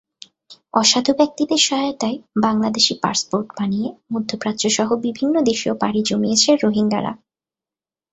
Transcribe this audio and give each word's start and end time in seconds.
অসাধু 0.73 1.11
ব্যক্তিদের 1.13 1.61
সহায়তায় 1.67 2.17
বাংলাদেশি 2.37 2.93
পাসপোর্ট 3.03 3.47
বানিয়ে 3.57 3.87
মধ্যপ্রাচ্যসহ 4.13 4.89
বিভিন্ন 5.05 5.35
দেশেও 5.49 5.75
পাড়ি 5.75 6.01
জমিয়েছে 6.09 6.49
রোহিঙ্গারা। 6.63 7.11